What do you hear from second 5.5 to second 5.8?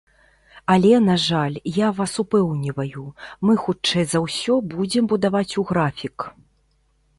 у